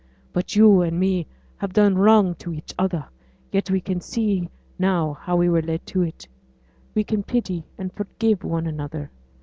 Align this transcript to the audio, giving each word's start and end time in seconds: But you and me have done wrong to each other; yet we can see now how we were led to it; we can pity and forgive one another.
But 0.33 0.55
you 0.55 0.81
and 0.81 0.99
me 0.99 1.27
have 1.57 1.73
done 1.73 1.95
wrong 1.95 2.33
to 2.39 2.51
each 2.55 2.73
other; 2.79 3.05
yet 3.51 3.69
we 3.69 3.79
can 3.79 4.01
see 4.01 4.49
now 4.79 5.13
how 5.13 5.35
we 5.37 5.47
were 5.47 5.61
led 5.61 5.85
to 5.85 6.01
it; 6.01 6.27
we 6.95 7.03
can 7.03 7.21
pity 7.21 7.65
and 7.77 7.93
forgive 7.93 8.43
one 8.43 8.65
another. 8.65 9.11